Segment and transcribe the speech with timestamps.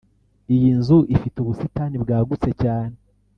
[0.53, 2.95] Iyi nzu ifite ubusitani bwagutse cyane